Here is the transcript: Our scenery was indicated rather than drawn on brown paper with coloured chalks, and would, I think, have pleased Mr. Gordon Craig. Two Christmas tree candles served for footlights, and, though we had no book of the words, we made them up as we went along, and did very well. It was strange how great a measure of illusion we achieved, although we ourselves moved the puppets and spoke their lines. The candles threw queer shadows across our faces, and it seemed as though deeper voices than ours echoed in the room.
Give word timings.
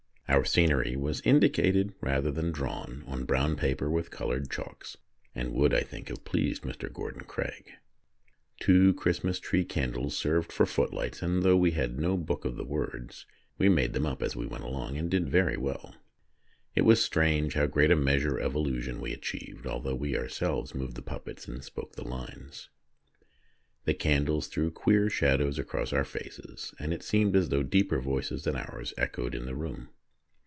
Our 0.29 0.45
scenery 0.45 0.95
was 0.95 1.19
indicated 1.25 1.93
rather 1.99 2.31
than 2.31 2.53
drawn 2.53 3.03
on 3.05 3.25
brown 3.25 3.57
paper 3.57 3.89
with 3.91 4.11
coloured 4.11 4.49
chalks, 4.49 4.95
and 5.35 5.51
would, 5.51 5.73
I 5.73 5.81
think, 5.81 6.07
have 6.07 6.23
pleased 6.23 6.63
Mr. 6.63 6.91
Gordon 6.91 7.25
Craig. 7.25 7.73
Two 8.61 8.93
Christmas 8.93 9.41
tree 9.41 9.65
candles 9.65 10.15
served 10.15 10.53
for 10.53 10.65
footlights, 10.65 11.21
and, 11.21 11.43
though 11.43 11.57
we 11.57 11.71
had 11.71 11.99
no 11.99 12.15
book 12.15 12.45
of 12.45 12.55
the 12.55 12.63
words, 12.63 13.25
we 13.57 13.67
made 13.67 13.91
them 13.91 14.05
up 14.05 14.23
as 14.23 14.33
we 14.33 14.45
went 14.47 14.63
along, 14.63 14.97
and 14.97 15.11
did 15.11 15.29
very 15.29 15.57
well. 15.57 15.95
It 16.75 16.83
was 16.85 17.03
strange 17.03 17.55
how 17.55 17.65
great 17.65 17.91
a 17.91 17.97
measure 17.97 18.37
of 18.37 18.55
illusion 18.55 19.01
we 19.01 19.11
achieved, 19.11 19.67
although 19.67 19.95
we 19.95 20.17
ourselves 20.17 20.73
moved 20.73 20.95
the 20.95 21.01
puppets 21.01 21.45
and 21.49 21.61
spoke 21.61 21.97
their 21.97 22.05
lines. 22.05 22.69
The 23.83 23.93
candles 23.93 24.47
threw 24.47 24.71
queer 24.71 25.09
shadows 25.09 25.59
across 25.59 25.91
our 25.91 26.05
faces, 26.05 26.73
and 26.79 26.93
it 26.93 27.03
seemed 27.03 27.35
as 27.35 27.49
though 27.49 27.63
deeper 27.63 27.99
voices 27.99 28.45
than 28.45 28.55
ours 28.55 28.93
echoed 28.97 29.35
in 29.35 29.43
the 29.43 29.55
room. 29.55 29.89